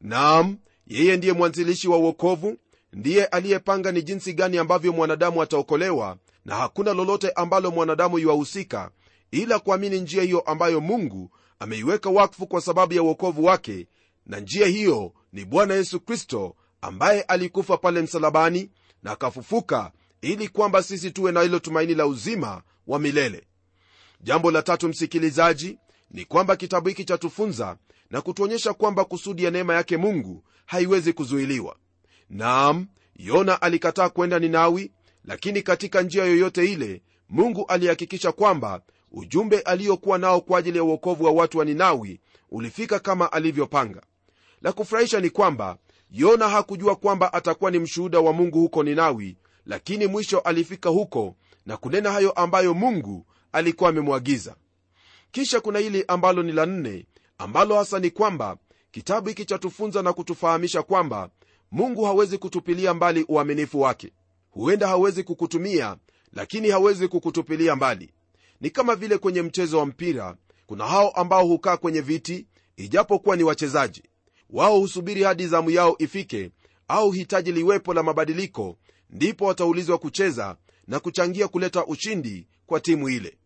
Nam 0.01 0.57
yeye 0.87 1.17
ndiye 1.17 1.33
mwanzilishi 1.33 1.89
wa 1.89 1.97
wokovu 1.97 2.57
ndiye 2.93 3.25
aliyepanga 3.25 3.93
ni 3.93 4.03
jinsi 4.03 4.33
gani 4.33 4.59
ambavyo 4.59 4.93
mwanadamu 4.93 5.43
ataokolewa 5.43 6.17
na 6.45 6.57
hakuna 6.57 6.93
lolote 6.95 7.31
ambalo 7.31 7.71
mwanadamu 7.71 8.19
iwahusika 8.19 8.91
ila 9.31 9.59
kuamini 9.59 10.01
njia 10.01 10.23
hiyo 10.23 10.41
ambayo 10.41 10.81
mungu 10.81 11.31
ameiweka 11.59 12.11
wakfu 12.11 12.47
kwa 12.47 12.61
sababu 12.61 12.95
ya 12.95 13.03
uokovu 13.03 13.45
wake 13.45 13.87
na 14.27 14.41
njia 14.41 14.67
hiyo 14.67 15.13
ni 15.33 15.45
bwana 15.45 15.75
yesu 15.75 16.01
kristo 16.01 16.57
ambaye 16.81 17.23
alikufa 17.23 17.77
pale 17.77 18.03
msalabani 18.03 18.71
na 19.03 19.11
akafufuka 19.11 19.93
ili 20.23 20.49
kwamba 20.49 20.83
sisi 20.83 21.11
tuwe 21.11 21.33
na 21.33 21.41
hilo 21.43 21.59
tumaini 21.59 21.95
la 21.95 22.07
uzima 22.07 22.63
wa 22.87 22.99
milele. 22.99 23.47
Jambo 24.21 24.51
la 24.51 24.63
tatu 24.63 24.89
msikilizaji 24.89 25.79
ni 26.13 26.25
kwamba 26.25 26.57
kitabu 26.57 26.89
hiki 26.89 27.05
chatufunza 27.05 27.77
na 28.11 28.21
kutuonyesha 28.21 28.73
kwamba 28.73 29.05
kusudi 29.05 29.45
ya 29.45 29.51
neema 29.51 29.75
yake 29.75 29.97
mungu 29.97 30.45
haiwezi 30.67 31.13
kuzuiliwa. 31.13 31.77
Naam 32.31 32.87
yona 33.17 33.63
alikataa 33.63 34.09
kwenda 34.09 34.39
ninawi 34.39 34.93
lakini 35.25 35.63
katika 35.63 36.03
njia 36.03 36.25
yoyote 36.25 36.73
ile 36.73 37.03
mungu 37.29 37.65
alihakikisha 37.69 38.33
kwamba 38.33 38.81
ujumbe 39.13 39.61
aliyokuwa 39.61 40.19
nao 40.19 40.41
kwa 40.41 40.59
ajili 40.59 40.79
ya 40.79 40.85
uokovu 40.85 41.25
wa 41.25 41.31
watu 41.33 41.59
wa 41.59 41.65
ninawi 41.65 42.21
ulifika 42.51 42.99
kama 42.99 43.33
alivyopanga. 43.33 44.03
La 44.63 44.73
kufurahisha 44.73 45.21
ni 45.21 45.31
kwamba 45.31 45.77
yona 46.11 46.49
hakujua 46.49 46.97
kwamba 46.97 47.33
atakuwa 47.33 47.71
ni 47.71 47.79
mshuhuda 47.79 48.21
wa 48.21 48.33
mungu 48.33 48.61
huko 48.61 48.83
ninawi 48.83 49.37
lakini 49.67 50.07
mwisho 50.07 50.39
alifika 50.39 50.89
huko 50.91 51.37
na 51.67 51.77
kunena 51.77 52.13
hayo 52.13 52.31
ambayo 52.31 52.75
mungu 52.75 53.27
alikuwa 53.53 53.91
amemwagiza 53.91 54.57
kisha 55.33 55.61
kuna 55.61 55.79
hili 55.79 56.05
ambalo 56.09 56.43
ni 56.43 56.53
la 56.53 56.67
nne 56.67 57.07
ambalo 57.39 57.77
hasa 57.77 57.99
ni 57.99 58.11
kwamba 58.11 58.57
kitabu 58.91 59.29
hiki 59.29 59.45
chatufunza 59.45 60.03
na 60.03 60.13
kutufahamisha 60.13 60.83
kwamba 60.83 61.31
mungu 61.71 62.05
hawezi 62.05 62.39
kutupilia 62.39 62.95
mbali 62.95 63.25
uaminifu 63.29 63.81
wake. 63.81 64.13
Huenda 64.51 64.89
hawezi 64.89 65.23
kukutumia 65.23 65.97
lakini 66.33 66.71
hawezi 66.71 67.09
kukutupilia 67.09 67.77
mbali. 67.77 68.11
Ni 68.61 68.71
kama 68.71 68.97
vile 68.97 69.19
kwenye 69.19 69.43
mchezo 69.43 69.79
wa 69.79 69.87
mpira 69.87 70.37
kuna 70.67 70.87
hao 70.87 71.11
ambao 71.11 71.47
hukaa 71.47 71.77
kwenye 71.77 72.01
viti 72.01 72.47
ijapokuwa 72.77 73.37
ni 73.37 73.43
wachezaji. 73.43 74.03
Wao 74.51 74.79
husubiri 74.81 75.23
hadi 75.23 75.47
zamu 75.47 75.71
yao 75.71 75.97
ifike 75.99 76.51
au 76.89 77.11
hitaji 77.11 77.53
liwepo 77.53 77.95
la 77.95 78.03
mabadiliko 78.03 78.77
ndipo 79.11 79.45
wataulizwa 79.45 79.99
kucheza 79.99 80.57
na 80.87 81.01
kuchangia 81.01 81.49
kuleta 81.49 81.87
ushindi 81.87 82.47
kwa 82.67 82.81
timu 82.81 83.09
ile. 83.09 83.39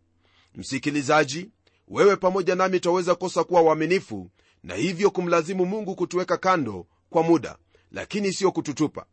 Msikilizaji 0.55 1.51
wewe 1.89 2.17
pamoja 2.17 2.55
nami 2.55 2.81
twaweza 2.81 3.15
kosa 3.15 3.45
kuwa 3.45 3.63
waaminifu 3.63 4.31
na 4.63 4.75
hivyo 4.75 5.11
kumlazimu 5.11 5.67
mungu 5.67 5.95
kutuweka 5.95 6.37
kando 6.37 6.87
kwa 7.11 7.23
muda 7.23 7.57
lakini 7.91 8.33
siyo 8.33 8.53
kututupa. 8.53 9.07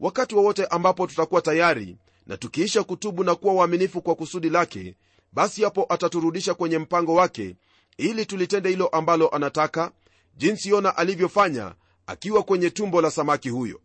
Wakati 0.00 0.34
wowote 0.34 0.62
wa 0.62 0.70
ambapo 0.70 1.06
tutakuwa 1.06 1.42
tayari 1.42 1.96
na 2.26 2.36
tukiisha 2.36 2.82
kutubu 2.82 3.24
na 3.24 3.34
kuwa 3.34 3.54
waaminifu 3.54 4.02
kwa 4.02 4.14
kusudi 4.14 4.50
lake 4.50 4.94
basi 5.32 5.62
hapo 5.64 5.86
ataturudisha 5.88 6.54
kwenye 6.54 6.78
mpango 6.78 7.14
wake 7.14 7.56
ili 7.96 8.26
tulitende 8.26 8.68
hilo 8.68 8.86
ambalo 8.86 9.28
anataka 9.28 9.92
jinsi 10.36 10.68
yona 10.68 10.96
alivyofanya 10.96 11.74
akiwa 12.06 12.42
kwenye 12.42 12.70
tumbo 12.70 13.00
la 13.00 13.10
samaki 13.10 13.48
huyo. 13.48 13.80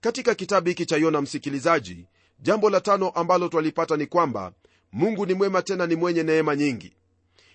Katika 0.00 0.34
kitabu 0.34 0.68
hiki 0.68 0.86
cha 0.86 0.96
yona 0.96 1.20
msikilizaji 1.22 2.06
jambo 2.38 2.70
la 2.70 2.80
tano 2.80 3.08
ambalo 3.10 3.48
twalipata 3.48 3.96
ni 3.96 4.06
kwamba 4.06 4.52
mungu 4.92 5.26
ni 5.26 5.34
mwema 5.34 5.62
tena 5.62 5.86
ni 5.86 5.94
mwenye 5.96 6.22
neema 6.22 6.56
nyingi 6.56 6.92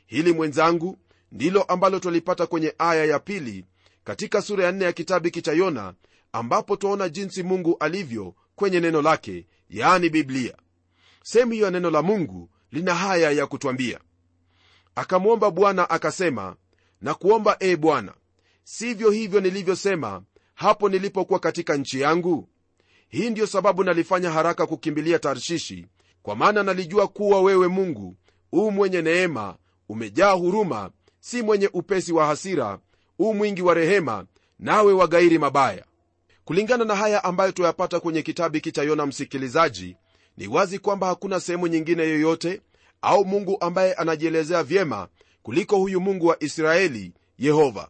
hili 0.06 0.34
mwenzangu 0.34 0.98
ndilo 1.32 1.64
ambalo 1.64 2.00
twalipata 2.00 2.48
kwenye 2.48 2.76
aya 2.78 3.06
ya 3.06 3.20
pili 3.20 3.66
katika 4.04 4.42
sura 4.42 4.66
ya 4.66 4.72
nne 4.72 4.86
ya 4.86 4.94
kitabu 4.94 5.26
hiki 5.26 5.42
cha 5.42 5.54
yona 5.54 5.94
ambapo 6.32 6.76
twaona 6.76 7.10
jinsi 7.10 7.44
mungu 7.44 7.78
alivyo 7.80 8.34
kwenye 8.56 8.80
neno 8.80 9.02
lake 9.02 9.46
yaani 9.70 10.10
biblia. 10.10 10.54
Sehemu 11.24 11.52
hiyo 11.52 11.66
ya 11.66 11.72
neno 11.72 11.90
la 11.92 12.02
mungu 12.02 12.50
lina 12.72 12.96
haya 12.96 13.32
ya 13.32 13.48
kutwambia. 13.48 14.00
Akamwomba 14.96 15.52
bwana 15.52 15.90
akasema 15.90 16.56
na 17.02 17.14
kuomba 17.14 17.58
e 17.60 17.76
bwana 17.76 18.14
sivyo 18.64 19.12
hivyo 19.12 19.40
nilivyosema 19.42 20.24
hapo 20.56 20.90
nilipokuwa 20.90 21.40
katika 21.40 21.78
nchi 21.78 22.02
yangu? 22.02 22.50
Hii 23.10 23.30
ndiyo 23.30 23.48
sababu 23.48 23.84
nalifanya 23.84 24.32
haraka 24.32 24.68
kukimbilia 24.68 25.20
tarshishi 25.20 25.86
kwa 26.24 26.36
maana 26.36 26.64
nalijua 26.64 27.08
kuwa 27.08 27.42
wewe 27.42 27.68
mungu 27.68 28.16
u 28.52 28.72
mwenye 28.72 29.02
neema 29.02 29.58
umejaa 29.90 30.32
huruma 30.32 30.92
si 31.20 31.42
mwenye 31.42 31.70
upesi 31.74 32.14
wa 32.14 32.26
hasira 32.26 32.80
u 33.20 33.34
mwingi 33.34 33.62
wa 33.62 33.74
rehema 33.74 34.26
nawe 34.60 34.94
wagairi 34.94 35.40
mabaya. 35.40 35.86
Kulingana 36.46 36.86
na 36.86 36.96
haya 36.96 37.24
ambayo 37.24 37.52
tuyapata 37.52 38.00
kwenye 38.00 38.22
kitabu 38.22 38.56
hiki 38.56 38.72
cha 38.72 38.84
yona 38.84 39.06
msikilizaji 39.06 39.98
ni 40.38 40.48
wazi 40.48 40.80
kwamba 40.80 41.08
hakuna 41.08 41.40
sehemu 41.40 41.68
nyingine 41.68 42.04
yoyote 42.04 42.62
au 43.02 43.26
mungu 43.26 43.58
ambaye 43.62 43.94
anajielezea 43.94 44.64
vyema 44.64 45.08
kuliko 45.44 45.78
huyu 45.78 46.02
mungu 46.02 46.26
wa 46.28 46.44
israeli 46.44 47.14
yehova. 47.38 47.90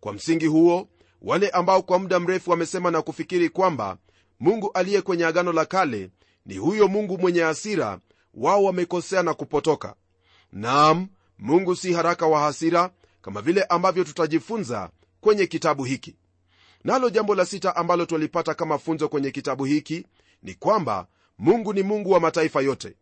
Kwa 0.00 0.12
msingi 0.12 0.46
huo 0.46 0.88
wale 1.22 1.48
ambao 1.48 1.82
kwa 1.82 1.98
muda 1.98 2.20
mrefu 2.20 2.50
wamesema 2.50 2.90
na 2.90 3.02
kufikiri 3.02 3.48
kwamba 3.48 3.96
mungu 4.40 4.70
aliye 4.74 5.02
kwenye 5.02 5.24
agano 5.26 5.52
la 5.52 5.64
kale 5.64 6.10
ni 6.46 6.56
huyo 6.56 6.88
mungu 6.88 7.18
mwenye 7.18 7.40
hasira 7.40 7.98
wao 8.34 8.64
wamekosea 8.64 9.22
na 9.22 9.34
kupotoka. 9.34 9.94
Naam 10.52 11.08
mungu 11.38 11.76
si 11.76 11.92
haraka 11.92 12.26
wa 12.26 12.40
hasira 12.40 12.90
kama 13.22 13.42
vile 13.42 13.62
ambavyo 13.62 14.04
tutajifunza 14.04 14.90
kwenye 15.20 15.46
kitabu 15.46 15.84
hiki. 15.84 16.16
Nalo 16.84 17.10
jambo 17.10 17.34
la 17.34 17.46
sita 17.46 17.76
ambalo 17.76 18.06
twalipata 18.06 18.54
kama 18.54 18.78
funzo 18.78 19.08
kwenye 19.08 19.30
kitabu 19.30 19.64
hiki 19.64 20.06
ni 20.42 20.54
kwamba 20.54 21.06
mungu 21.38 21.72
ni 21.72 21.82
mungu 21.82 22.10
wa 22.10 22.20
mataifa 22.20 22.60
yote. 22.60 22.94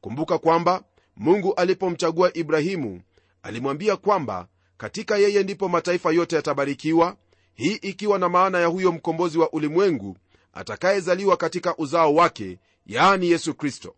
Kumbuka 0.00 0.38
kwamba 0.38 0.82
mungu 1.16 1.54
alipomchagua 1.54 2.36
ibrahimu 2.36 3.02
alimwambia 3.42 3.96
kwamba 3.96 4.48
katika 4.76 5.16
yeye 5.18 5.42
ndipo 5.42 5.68
mataifa 5.68 6.12
yote 6.12 6.36
yatabarikiwa 6.36 7.16
hii 7.54 7.74
ikiwa 7.74 8.18
na 8.18 8.28
maana 8.28 8.58
ya 8.60 8.66
huyo 8.66 8.92
mkombozi 8.92 9.38
wa 9.38 9.52
ulimwengu 9.52 10.16
atakayezaliwa 10.52 11.36
katika 11.36 11.76
uzao 11.76 12.14
wake 12.14 12.58
yaani 12.86 13.30
yesu 13.30 13.54
kristo. 13.54 13.94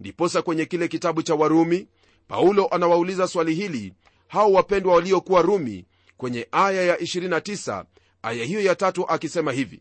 Ndiposa 0.00 0.42
kwenye 0.42 0.64
kile 0.66 0.88
kitabu 0.88 1.22
cha 1.22 1.34
warumi 1.34 1.86
paulo 2.30 2.66
anawauliza 2.70 3.28
swali 3.28 3.54
hili 3.54 3.92
hao 4.28 4.52
wapendwa 4.52 4.94
waliokuwa 4.94 5.42
rumi 5.42 5.84
kwenye 6.16 6.48
aya 6.52 6.82
ya 6.82 6.96
29 6.96 7.84
aya 8.22 8.44
hiyo 8.44 8.60
ya 8.60 8.74
tatu 8.74 9.08
akisema 9.08 9.52
hivi 9.52 9.80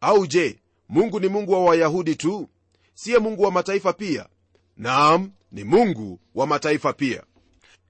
au 0.00 0.26
je 0.26 0.58
mungu 0.88 1.20
ni 1.20 1.28
mungu 1.28 1.52
wa 1.52 1.64
wayahudi 1.64 2.16
tu? 2.16 2.48
Siye 2.94 3.18
mungu 3.18 3.42
wa 3.42 3.50
mataifa 3.50 3.92
pia? 3.92 4.26
Naam 4.76 5.30
ni 5.52 5.64
mungu 5.64 6.20
wa 6.34 6.46
mataifa 6.46 6.92
pia. 6.92 7.22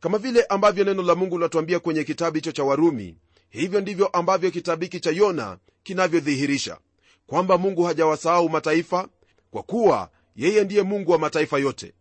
Kama 0.00 0.18
vile 0.18 0.42
ambavyo 0.42 0.84
neno 0.84 1.02
la 1.02 1.14
mungu 1.14 1.36
linatuambia 1.38 1.80
kwenye 1.80 2.04
kitabu 2.04 2.34
hicho 2.34 2.52
cha 2.52 2.64
warumi 2.64 3.16
hivyo 3.50 3.80
ndivyo 3.80 4.06
ambavyo 4.06 4.50
kitabu 4.50 4.82
hiki 4.82 5.00
cha 5.00 5.10
yona 5.10 5.58
kinavyodhihirisha 5.82 6.78
kwamba 7.26 7.58
mungu 7.58 7.82
hajawasahau 7.82 8.48
mataifa 8.48 9.08
kwa 9.50 9.62
kuwa 9.62 10.10
yeye 10.36 10.64
ndiye 10.64 10.82
mungu 10.82 11.10
wa 11.12 11.18
mataifa 11.18 11.58
yote 11.58 11.92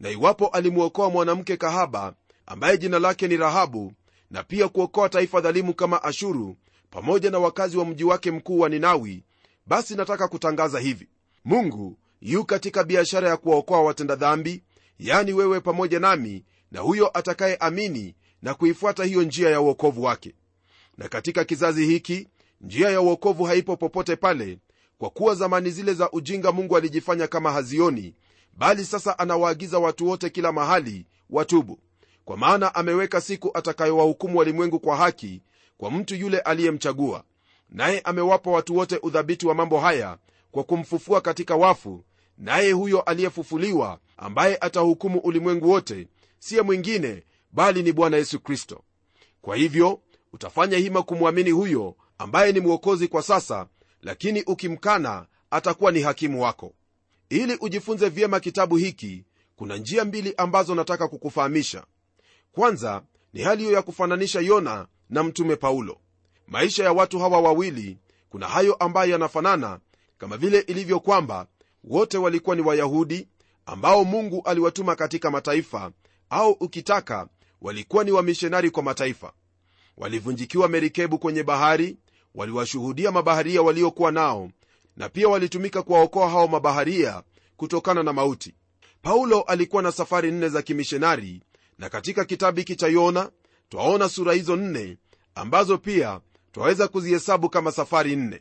na 0.00 0.10
iwapo 0.10 0.46
alimwokoa 0.46 1.10
mwanamke 1.10 1.56
kahaba 1.56 2.14
ambaye 2.46 2.78
jina 2.78 2.98
lake 2.98 3.28
ni 3.28 3.36
rahabu 3.36 3.92
na 4.30 4.42
pia 4.42 4.68
kuokoa 4.68 5.08
taifa 5.08 5.40
dhalimu 5.40 5.74
kama 5.74 6.02
ashuru 6.04 6.56
pamoja 6.90 7.30
na 7.30 7.38
wakazi 7.38 7.76
wa 7.76 7.84
mji 7.84 8.04
wake 8.04 8.30
mkuu 8.30 8.58
wa 8.58 8.68
ninawi 8.68 9.24
basi 9.66 9.94
nataka 9.94 10.28
kutangaza 10.28 10.80
hivi. 10.80 11.08
Mungu 11.44 11.98
yu 12.20 12.44
katika 12.44 12.84
biashara 12.84 13.28
ya 13.28 13.36
kuwaokoa 13.36 13.82
watenda 13.82 14.16
dhambi 14.16 14.62
yani 14.98 15.32
wewe 15.32 15.60
pamoja 15.60 16.00
nami 16.00 16.44
na 16.70 16.80
huyo 16.80 17.10
atakayeamini 17.18 18.14
na 18.42 18.54
kuifuata 18.54 19.04
hiyo 19.04 19.22
njia 19.22 19.50
ya 19.50 19.60
uokovu 19.60 20.02
wake. 20.02 20.34
Na 20.98 21.08
katika 21.08 21.44
kizazi 21.44 21.86
hiki 21.86 22.28
njia 22.60 22.90
ya 22.90 23.00
uokovu 23.00 23.44
haipo 23.44 23.76
popote 23.76 24.16
pale 24.16 24.58
kwa 24.98 25.10
kuwa 25.10 25.34
zamani 25.34 25.70
zile 25.70 25.94
za 25.94 26.10
ujinga 26.10 26.52
mungu 26.52 26.76
alijifanya 26.76 27.26
kama 27.26 27.52
hazioni 27.52 28.14
bali 28.56 28.84
sasa 28.84 29.18
anawaagiza 29.18 29.78
watu 29.78 30.08
wote 30.08 30.30
kila 30.30 30.52
mahali 30.52 31.06
watubu. 31.30 31.78
Kwa 32.24 32.36
maana 32.36 32.74
ameweka 32.74 33.20
siku 33.20 33.50
atakayowahukumu 33.54 34.38
walimwengu 34.38 34.80
kwa 34.80 34.96
haki 34.96 35.42
kwa 35.78 35.90
mtu 35.90 36.14
yule 36.14 36.38
aliyemchagua. 36.38 37.24
Naye 37.70 38.00
amewapa 38.00 38.50
watu 38.50 38.76
wote 38.76 38.98
udhabiti 39.02 39.46
wa 39.46 39.54
mambo 39.54 39.80
haya 39.80 40.18
kwa 40.50 40.64
kumfufua 40.64 41.20
katika 41.20 41.56
wafu. 41.56 42.04
Naye 42.38 42.72
huyo 42.72 43.00
aliyefufuliwa 43.00 43.98
ambaye 44.16 44.56
atahukumu 44.60 45.18
ulimwengu 45.18 45.70
wote 45.70 46.08
siye 46.38 46.62
mwingine 46.62 47.22
bali 47.52 47.82
ni 47.82 47.92
bwana 47.92 48.16
yesu 48.16 48.40
kristo. 48.40 48.82
Kwa 49.42 49.56
hivyo 49.56 50.00
utafanya 50.32 50.78
hima 50.78 51.02
kumwamini 51.02 51.50
huyo 51.50 51.96
ambaye 52.18 52.52
ni 52.52 52.60
mwokozi 52.60 53.08
kwa 53.08 53.22
sasa 53.22 53.66
lakini 54.02 54.42
ukimkana 54.42 55.26
atakuwa 55.50 55.92
ni 55.92 56.00
hakimu 56.02 56.42
wako 56.42 56.72
ili 57.28 57.56
ujifunze 57.60 58.08
vyema 58.08 58.40
kitabu 58.40 58.76
hiki 58.76 59.24
kuna 59.56 59.76
njia 59.76 60.04
mbili 60.04 60.34
ambazo 60.36 60.74
nataka 60.74 61.08
kukufahamisha. 61.08 61.84
Kwanza 62.52 63.02
ni 63.32 63.42
hali 63.42 63.62
hiyo 63.62 63.74
ya 63.74 63.82
kufananisha 63.82 64.40
yona 64.40 64.86
na 65.10 65.22
mtume 65.22 65.56
paulo. 65.56 65.98
Maisha 66.46 66.84
ya 66.84 66.92
watu 66.92 67.18
hawa 67.18 67.40
wawili 67.40 67.98
kuna 68.30 68.48
hayo 68.48 68.74
ambayo 68.74 69.10
yanafanana 69.12 69.80
kama 70.18 70.36
vile 70.36 70.58
ilivyo 70.60 71.00
kwamba 71.00 71.46
wote 71.84 72.18
walikuwa 72.18 72.56
ni 72.56 72.62
wayahudi 72.62 73.28
ambao 73.66 74.04
mungu 74.04 74.42
aliwatuma 74.44 74.96
katika 74.96 75.30
mataifa 75.30 75.92
au 76.30 76.50
ukitaka 76.50 77.28
walikuwa 77.60 78.04
ni 78.04 78.10
wamishonari 78.10 78.70
kwa 78.70 78.82
mataifa. 78.82 79.32
Walivunjikiwa 79.96 80.68
merikebu 80.68 81.18
kwenye 81.18 81.42
bahari 81.42 81.96
waliwashuhudia 82.34 83.10
mabaharia 83.10 83.62
waliokuwa 83.62 84.12
nao 84.12 84.50
na 84.96 85.08
pia 85.08 85.28
walitumika 85.28 85.82
kuwaokoa 85.82 86.30
hao 86.30 86.48
mabaharia 86.48 87.22
kutokana 87.56 88.02
na 88.02 88.12
mauti. 88.12 88.54
Paulo 89.02 89.40
alikuwa 89.42 89.82
na 89.82 89.92
safari 89.92 90.32
nne 90.32 90.48
za 90.48 90.62
kimishonari 90.62 91.42
na 91.78 91.88
katika 91.88 92.24
kitabu 92.24 92.58
hiki 92.58 92.76
cha 92.76 92.86
yona 92.88 93.30
twaona 93.68 94.08
sura 94.08 94.32
hizo 94.32 94.56
nne 94.56 94.96
ambazo 95.34 95.78
pia 95.78 96.20
twaweza 96.52 96.88
kuzihesabu 96.88 97.48
kama 97.50 97.72
safari 97.72 98.16
nne. 98.16 98.40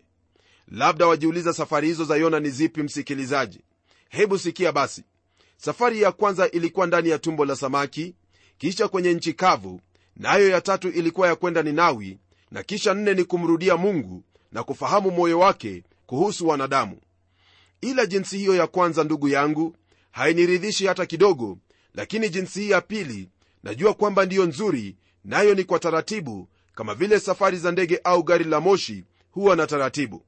Labda 0.67 1.07
wajiuliza 1.07 1.53
safari 1.53 1.87
hizo 1.87 2.03
za 2.05 2.15
yona 2.17 2.39
ni 2.39 2.49
zipi 2.49 2.83
msikilizaji? 2.83 3.61
Hebu 4.09 4.37
sikia 4.39 4.71
basi. 4.71 5.03
Safari 5.57 6.01
ya 6.01 6.11
kwanza 6.11 6.51
ilikuwa 6.51 6.87
ndani 6.87 7.09
ya 7.09 7.19
tumbo 7.19 7.45
la 7.45 7.55
samaki 7.55 8.15
kisha 8.57 8.87
kwenye 8.87 9.13
nchi 9.13 9.33
kavu 9.33 9.81
nayo 10.15 10.47
na 10.47 10.53
ya 10.53 10.61
tatu 10.61 10.89
ilikuwa 10.89 11.27
ya 11.27 11.35
kwenda 11.35 11.63
ninawi 11.63 12.17
na 12.51 12.63
kisha 12.63 12.93
nne 12.93 13.13
ni 13.13 13.23
kumrudia 13.23 13.77
mungu 13.77 14.23
na 14.51 14.63
kufahamu 14.63 15.11
moyo 15.11 15.39
wake 15.39 15.83
kuhusu 16.05 16.47
wanadamu. 16.47 16.97
Ila 17.81 18.05
jinsi 18.05 18.37
hiyo 18.37 18.55
ya 18.55 18.67
kwanza 18.67 19.03
ndugu 19.03 19.27
yangu 19.27 19.75
hainiridhishi 20.11 20.85
hata 20.87 21.05
kidogo 21.05 21.57
lakini 21.93 22.29
jinsi 22.29 22.59
hii 22.61 22.69
ya 22.69 22.81
pili 22.81 23.29
najua 23.63 23.93
kwamba 23.93 24.25
ndiyo 24.25 24.45
nzuri 24.45 24.95
nayo 25.25 25.55
ni 25.55 25.63
kwa 25.63 25.79
taratibu 25.79 26.49
kama 26.75 26.95
vile 26.95 27.19
safari 27.19 27.57
za 27.57 27.71
ndege 27.71 27.99
au 28.03 28.23
gari 28.23 28.43
la 28.45 28.59
moshi 28.59 29.03
huwa 29.31 29.55
na 29.55 29.67
taratibu. 29.67 30.25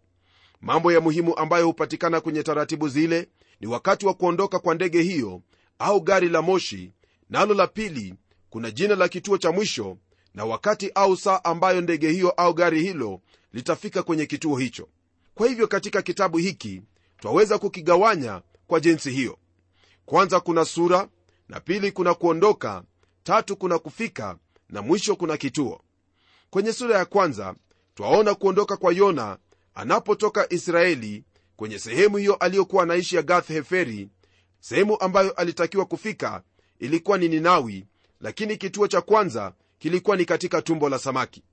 Mambo 0.61 0.91
ya 0.91 1.01
muhimu 1.01 1.37
ambayo 1.37 1.65
hupatikana 1.65 2.21
kwenye 2.21 2.43
taratibu 2.43 2.89
zile 2.89 3.27
ni 3.59 3.67
wakati 3.67 4.05
wa 4.05 4.13
kuondoka 4.13 4.59
kwa 4.59 4.75
ndege 4.75 5.01
hiyo 5.01 5.41
au 5.79 6.01
gari 6.01 6.29
la 6.29 6.41
moshi 6.41 6.91
nalo 7.29 7.53
la 7.53 7.67
pili 7.67 8.13
kuna 8.49 8.71
jina 8.71 8.95
la 8.95 9.07
kituo 9.07 9.37
cha 9.37 9.51
mwisho 9.51 9.97
na 10.33 10.45
wakati 10.45 10.91
au 10.95 11.17
saa 11.17 11.43
ambayo 11.43 11.81
ndege 11.81 12.11
hiyo 12.11 12.29
au 12.29 12.53
gari 12.53 12.81
hilo 12.81 13.21
litafika 13.53 14.03
kwenye 14.03 14.25
kituo 14.25 14.57
hicho 14.57 14.87
kwa 15.35 15.47
hivyo 15.47 15.67
katika 15.67 16.01
kitabu 16.01 16.37
hiki 16.37 16.81
twaweza 17.17 17.57
kukigawanya 17.57 18.41
kwa 18.67 18.79
jinsi 18.79 19.11
hiyo. 19.11 19.37
Kwanza 20.05 20.39
kuna 20.39 20.65
sura 20.65 21.07
na 21.49 21.59
pili 21.59 21.91
kuna 21.91 22.13
kuondoka 22.13 22.83
tatu 23.23 23.55
kuna 23.57 23.79
kufika 23.79 24.37
na 24.69 24.81
mwisho 24.81 25.15
kuna 25.15 25.37
kituo. 25.37 25.81
Kwenye 26.49 26.73
sura 26.73 26.97
ya 26.97 27.05
kwanza 27.05 27.55
twaona 27.95 28.35
kuondoka 28.35 28.77
kwa 28.77 28.93
yona 28.93 29.37
anapotoka 29.73 30.53
israeli 30.53 31.23
kwenye 31.55 31.79
sehemu 31.79 32.17
hiyo 32.17 32.35
aliyokuwa 32.35 32.83
anaishi 32.83 33.15
ya 33.15 33.21
gath 33.21 33.47
heferi. 33.47 34.09
Sehemu 34.59 34.99
ambayo 35.01 35.31
alitakiwa 35.31 35.85
kufika 35.85 36.43
ilikuwa 36.79 37.17
ni 37.17 37.27
ninawi 37.27 37.85
lakini 38.21 38.57
kituo 38.57 38.87
cha 38.87 39.01
kwanza 39.01 39.53
kilikuwa 39.79 40.17
ni 40.17 40.25
katika 40.25 40.61
tumbo 40.61 40.89
la 40.89 40.99
samaki. 40.99 41.43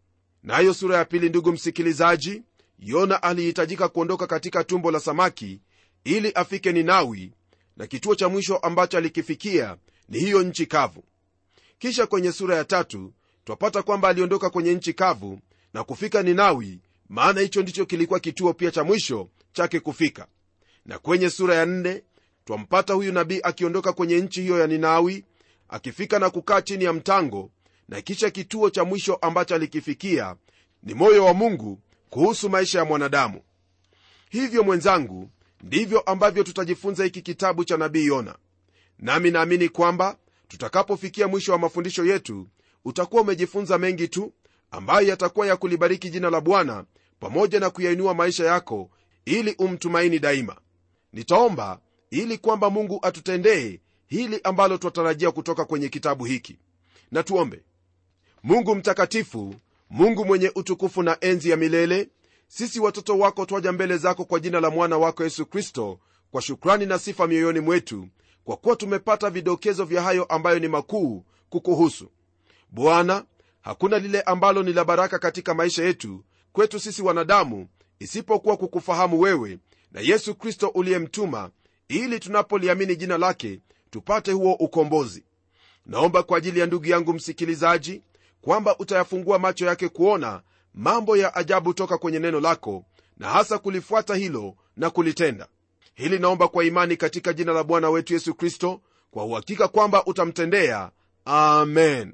Nayo 0.43 0.69
na 0.69 0.75
sura 0.75 0.97
ya 0.97 1.05
pili 1.05 1.29
ndugu 1.29 1.53
msikilizaji 1.53 2.43
yona 2.85 3.23
alihitajika 3.23 3.89
kuondoka 3.89 4.27
katika 4.27 4.65
tumbo 4.65 4.91
la 4.91 5.01
samaki 5.01 5.61
ili 6.05 6.33
afike 6.33 6.73
ninawi 6.73 7.33
na 7.77 7.87
kituo 7.87 8.15
cha 8.15 8.29
mwisho 8.29 8.57
ambacho 8.57 8.99
alikifikia 8.99 9.77
ni 10.09 10.19
hiyo 10.19 10.43
nchi 10.43 10.67
kavu. 10.67 11.05
Kisha 11.79 12.07
kwenye 12.07 12.33
sura 12.33 12.57
ya 12.57 12.65
tatu 12.65 13.13
twapata 13.45 13.83
kwamba 13.83 14.09
aliondoka 14.09 14.51
kwenye 14.51 14.75
nchi 14.75 14.93
kavu 14.93 15.41
na 15.75 15.85
kufika 15.85 16.23
ninawi 16.23 16.81
maana 17.09 17.41
hicho 17.41 17.63
ndicho 17.63 17.87
kilikuwa 17.87 18.21
kituo 18.21 18.53
pia 18.55 18.71
cha 18.71 18.85
mwisho 18.85 19.29
chake 19.53 19.81
kufika. 19.81 20.27
Na 20.87 20.99
kwenye 20.99 21.31
sura 21.31 21.55
ya 21.55 21.67
nne 21.67 22.03
twampata 22.45 22.95
huyu 22.95 23.13
nabii 23.13 23.41
akiondoka 23.43 23.93
kwenye 23.93 24.21
nchi 24.21 24.43
hiyo 24.43 24.59
ya 24.59 24.67
ninawi 24.67 25.25
akifika 25.69 26.19
na 26.19 26.31
kukaa 26.31 26.63
chini 26.63 26.85
ya 26.85 26.93
mtango 26.93 27.51
na 27.89 28.01
kisha 28.01 28.31
kituo 28.31 28.71
cha 28.71 28.85
mwisho 28.85 29.15
ambacho 29.15 29.55
alikifikia 29.55 30.37
ni 30.83 30.95
moyo 30.95 31.25
wa 31.25 31.35
mungu 31.35 31.79
kuhusu 32.13 32.51
maisha 32.51 32.79
ya 32.79 32.85
mwanadamu. 32.85 33.41
Hivyo 34.31 34.63
mwenzangu 34.63 35.31
ndivyo 35.63 36.01
ambavyo 36.01 36.43
tutajifunza 36.43 37.05
hiki 37.05 37.23
kitabu 37.23 37.65
cha 37.65 37.77
nabii 37.77 38.07
yona. 38.07 38.37
Nami 38.99 39.31
naamini 39.31 39.69
kwamba 39.69 40.17
tutakapofikia 40.49 41.29
mwisho 41.29 41.53
wa 41.53 41.59
mafundisho 41.59 42.05
yetu 42.05 42.49
utakuwa 42.85 43.23
umejifunza 43.23 43.79
mengi 43.79 44.09
tu 44.09 44.33
ambayo 44.71 45.09
yatakuwa 45.09 45.47
ya 45.47 45.57
kulibariki 45.57 46.11
jina 46.11 46.31
la 46.31 46.41
bwana 46.41 46.85
pamoja 47.21 47.61
na 47.61 47.71
kuyainua 47.71 48.15
maisha 48.15 48.45
yako 48.45 48.91
ili 49.25 49.55
umtumaini 49.59 50.19
daima. 50.19 50.57
Nitaomba 51.13 51.81
ili 52.11 52.39
kwamba 52.39 52.71
mungu 52.71 52.99
atutendee 53.03 53.81
hili 54.07 54.41
ambalo 54.45 54.79
twatarajia 54.79 55.31
kutoka 55.31 55.65
kwenye 55.65 55.89
kitabu 55.89 56.25
hiki. 56.25 56.59
Na 57.11 57.23
tuombe. 57.23 57.63
Mungu 58.43 58.75
mtakatifu 58.75 59.55
mungu 59.93 60.25
mwenye 60.25 60.53
utukufu 60.55 61.03
na 61.03 61.17
enzi 61.21 61.51
ya 61.51 61.57
milele 61.57 62.09
sisi 62.49 62.81
watoto 62.81 63.19
wako 63.19 63.47
twaja 63.47 63.73
mbele 63.73 63.97
zako 63.97 64.25
kwa 64.25 64.41
jina 64.41 64.61
la 64.61 64.71
mwana 64.71 64.99
wako 64.99 65.25
yesu 65.25 65.47
kristo 65.47 65.99
kwa 66.31 66.43
shukrani 66.43 66.87
na 66.87 66.99
sifa 66.99 67.27
mioyoni 67.27 67.61
mwetu 67.61 68.09
kwa 68.45 68.57
kuwa 68.57 68.77
tumepata 68.77 69.31
vidokezo 69.31 69.85
vya 69.85 70.03
hayo 70.03 70.25
ambayo 70.25 70.59
ni 70.59 70.69
makuu 70.69 71.25
kukuhusu. 71.51 72.11
Bwana 72.71 73.25
hakuna 73.61 73.99
lile 73.99 74.21
ambalo 74.21 74.63
ni 74.63 74.73
la 74.73 74.85
baraka 74.85 75.19
katika 75.19 75.55
maisha 75.55 75.85
yetu 75.85 76.25
kwetu 76.53 76.81
sisi 76.81 77.03
wanadamu 77.03 77.69
isipokuwa 77.99 78.57
kukufahamu 78.57 79.21
wewe 79.21 79.59
na 79.93 80.01
yesu 80.01 80.35
kristo 80.35 80.69
uliyemtuma 80.69 81.51
ili 81.89 82.21
tunapoliamini 82.21 82.97
jina 82.97 83.19
lake 83.19 83.61
tupate 83.91 84.33
huo 84.33 84.53
ukombozi. 84.55 85.25
Naomba 85.87 86.23
kwa 86.23 86.39
ajili 86.39 86.61
ya 86.61 86.67
ndugu 86.67 86.87
yangu 86.87 87.13
msikilizaji 87.13 88.03
kwamba 88.43 88.79
utayafungua 88.79 89.39
macho 89.39 89.67
yake 89.67 89.89
kuona 89.89 90.43
mambo 90.75 91.17
ya 91.17 91.35
ajabu 91.35 91.75
toka 91.75 91.99
kwenye 91.99 92.19
neno 92.19 92.41
lako 92.41 92.85
na 93.17 93.29
hasa 93.29 93.59
kulifuata 93.59 94.15
hilo 94.15 94.55
na 94.77 94.91
kulitenda. 94.91 95.47
Hili 95.95 96.19
naomba 96.19 96.49
kwa 96.49 96.65
imani 96.65 96.97
katika 96.97 97.33
jina 97.33 97.53
la 97.53 97.65
bwana 97.65 97.91
wetu 97.91 98.13
yesu 98.15 98.35
kristo 98.35 98.81
kwa 99.11 99.25
uhakika 99.25 99.69
kwamba 99.69 100.05
utamtendea. 100.07 100.91
Amen. 101.25 102.13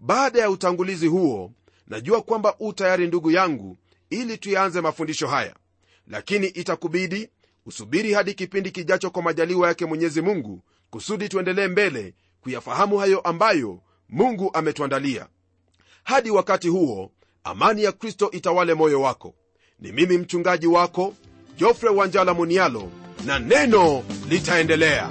Baada 0.00 0.40
ya 0.40 0.50
utangulizi 0.50 1.06
huo 1.06 1.52
najua 1.86 2.22
kwamba 2.22 2.54
u 2.58 2.72
tayari 2.72 3.06
ndugu 3.06 3.30
yangu 3.30 3.76
ili 4.10 4.38
tuyaanze 4.38 4.80
mafundisho 4.80 5.26
haya. 5.28 5.56
Lakini 6.06 6.46
itakubidi 6.46 7.28
usubiri 7.66 8.12
hadi 8.12 8.34
kipindi 8.34 8.70
kijacho 8.70 9.10
kwa 9.10 9.22
majaliwa 9.22 9.68
yake 9.68 9.86
mwenyezi 9.86 10.22
mungu 10.22 10.62
kusudi 10.90 11.28
tuendelee 11.28 11.68
mbele 11.68 12.14
kuyafahamu 12.40 12.98
hayo 12.98 13.20
ambayo 13.20 13.80
mungu 14.08 14.50
ametuandalia. 14.54 15.26
Hadi 16.04 16.30
wakati 16.30 16.68
huo 16.68 17.12
amani 17.44 17.82
ya 17.82 17.92
kristo 17.92 18.30
itawale 18.30 18.74
moyo 18.74 19.00
wako. 19.02 19.34
Ni 19.80 19.92
mimi 19.92 20.18
mchungaji 20.18 20.66
wako 20.66 21.14
jofre 21.56 21.88
wanjala 21.88 22.34
munialo 22.34 22.90
na 23.24 23.38
neno 23.38 24.04
litaendelea 24.28 25.10